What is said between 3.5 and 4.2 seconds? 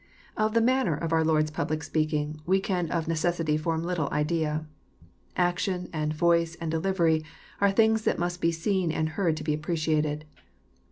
form little